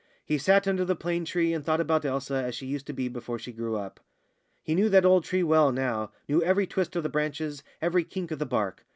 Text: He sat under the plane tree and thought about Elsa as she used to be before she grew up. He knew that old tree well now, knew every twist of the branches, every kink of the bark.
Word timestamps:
He 0.25 0.39
sat 0.39 0.67
under 0.67 0.83
the 0.83 0.95
plane 0.95 1.25
tree 1.25 1.53
and 1.53 1.63
thought 1.63 1.79
about 1.79 2.05
Elsa 2.05 2.33
as 2.33 2.55
she 2.55 2.65
used 2.65 2.87
to 2.87 2.91
be 2.93 3.07
before 3.07 3.37
she 3.37 3.51
grew 3.51 3.75
up. 3.75 3.99
He 4.63 4.73
knew 4.73 4.89
that 4.89 5.05
old 5.05 5.25
tree 5.25 5.43
well 5.43 5.71
now, 5.71 6.11
knew 6.27 6.41
every 6.41 6.65
twist 6.65 6.95
of 6.95 7.03
the 7.03 7.07
branches, 7.07 7.61
every 7.83 8.03
kink 8.03 8.31
of 8.31 8.39
the 8.39 8.47
bark. 8.47 8.83